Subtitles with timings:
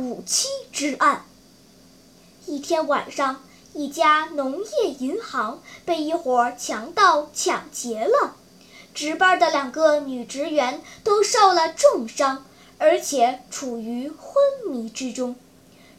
[0.00, 1.26] 五七之案。
[2.46, 3.42] 一天晚上，
[3.74, 8.34] 一家农业银行被一伙强盗抢劫了。
[8.94, 12.46] 值班的两个女职员都受了重伤，
[12.78, 15.36] 而且处于昏迷之中。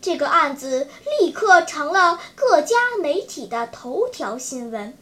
[0.01, 0.89] 这个案子
[1.19, 4.97] 立刻成了各家媒体的头条新闻，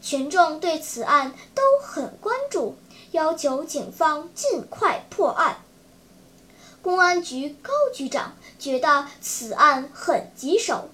[0.00, 2.76] 群众对此案都很关注，
[3.10, 5.64] 要求警方尽快破案。
[6.82, 10.88] 公安局高局长觉得此案很棘手，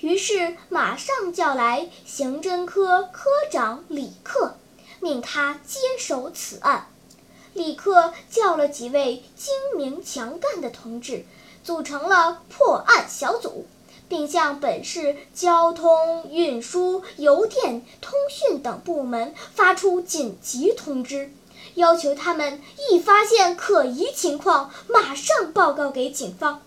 [0.00, 4.56] 于是马上叫来刑侦科科长李克。
[4.98, 6.88] 命他接手此案，
[7.52, 11.24] 李克叫了几位精明强干的同志，
[11.62, 13.66] 组成了破案小组，
[14.08, 21.30] 并向本市交通运输、邮电、通讯等部门发出紧急通知，
[21.76, 22.60] 要求他们
[22.90, 26.62] 一发现可疑情况，马上报告给警方。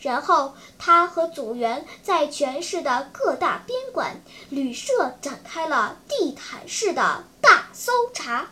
[0.00, 8.48] 然后，他和组员在全市的各大宾馆、旅社展开了地毯式的大搜查。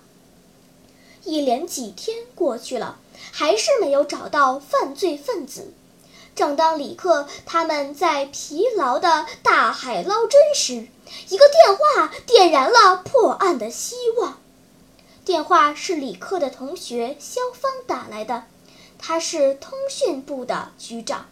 [1.25, 2.99] 一连几天过去了，
[3.33, 5.73] 还是没有找到犯罪分子。
[6.35, 10.87] 正当李克他们在疲劳的大海捞针时，
[11.29, 14.39] 一个电话点燃了破案的希望。
[15.29, 18.45] 电话是李克的同学肖芳打来的，
[18.99, 21.27] 他是通讯部的局长。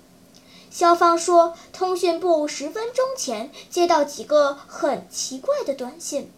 [0.70, 6.30] 肖芳说，通讯部十分钟前接到几个很奇怪的短信，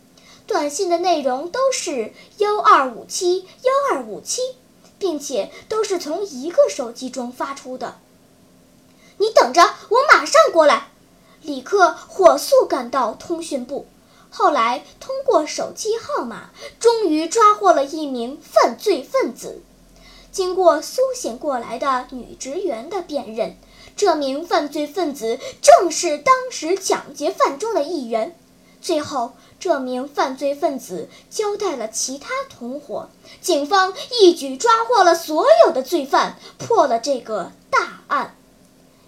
[0.47, 4.41] 短信的内容都是幺二五七幺二五七，
[4.97, 7.98] 并且都是从一个手机中发出的。
[9.16, 10.91] 你等着，我马上过来。
[11.42, 13.88] 李克火速赶到通讯部，
[14.31, 19.62] 后来通过手机号码，终于抓获了一名犯罪分子。
[20.31, 23.56] 经过苏醒过来的女职员的辨认。
[23.97, 28.39] 这名犯罪分子正是当时抢劫犯中的一员。
[28.81, 33.09] 最后，这名犯罪分子交代了其他同伙，
[33.41, 38.37] 警方一举抓获了所有的罪犯，破了这个大案。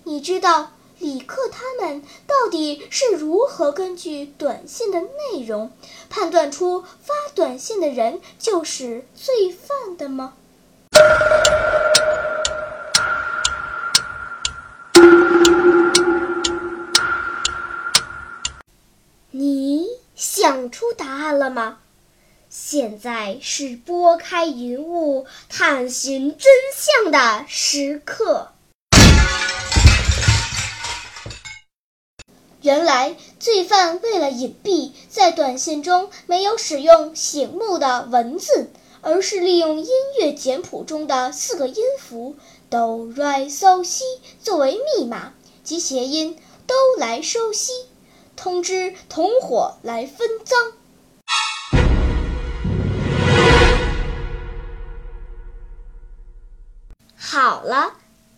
[0.02, 5.72] 你知道李克他们到底是如何根据短信的内容
[6.10, 10.34] 判断出发短信的人就是罪犯的吗？
[19.30, 21.78] 你想出答案了吗？
[22.50, 28.50] 现在是拨开云雾探寻真相的时刻。
[32.62, 39.88] 原来，罪犯为了隐蔽，在短信中没有使用醒目的文字，而是利用音
[40.18, 42.36] 乐简谱中的四个音符
[42.68, 44.04] 哆来嗦西
[44.42, 45.32] 作为密码
[45.64, 46.36] 及谐音
[46.68, 47.72] “都来收西”。
[48.36, 50.72] 通知同伙来分赃。
[57.16, 57.94] 好了，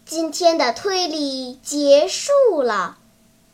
[0.06, 2.98] 今天的推理结束了。